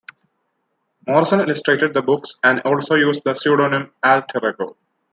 Morrison 1.05 1.41
illustrated 1.41 1.93
the 1.93 2.01
books 2.01 2.33
and 2.43 2.59
also 2.61 2.95
used 2.95 3.21
the 3.23 3.35
pseudonym 3.35 3.91
Al 4.01 4.23
Terego. 4.23 4.75